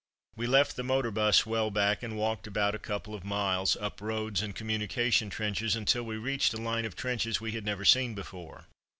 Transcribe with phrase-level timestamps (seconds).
[0.35, 4.01] We left the motor bus well back, and walked about a couple of miles up
[4.01, 8.15] roads and communication trenches until we reached a line of trenches we had never seen
[8.15, 8.65] before.